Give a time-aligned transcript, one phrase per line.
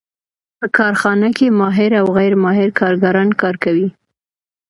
[0.59, 3.87] په کارخانه کې ماهر او غیر ماهر کارګران کار کوي